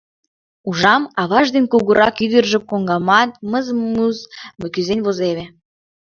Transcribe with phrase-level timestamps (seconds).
[0.69, 4.17] —Ужам: аваж ден кугурак ӱдыржӧ коҥгамак мыз-муз
[4.73, 5.45] кӱзен возеве.